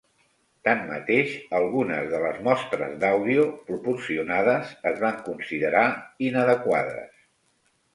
[0.69, 5.89] Tanmateix, algunes de les mostres d'àudio proporcionades es van considerar
[6.33, 7.21] inadequades.